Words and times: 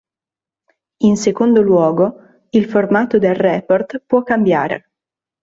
In 1.03 1.15
secondo 1.15 1.61
luogo, 1.61 2.45
il 2.49 2.65
formato 2.65 3.19
del 3.19 3.35
report 3.35 3.99
può 4.03 4.23
cambiare. 4.23 4.89